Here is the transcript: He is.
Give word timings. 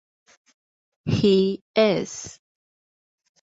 He 1.05 1.61
is. 1.75 2.39